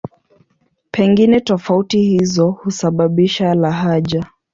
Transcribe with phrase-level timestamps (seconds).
[0.91, 4.25] Pengine tofauti hizo husababisha lahaja.